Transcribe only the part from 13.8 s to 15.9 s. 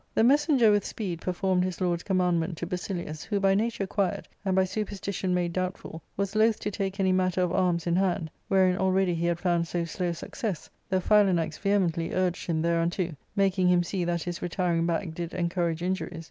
see that his retiring back did encourage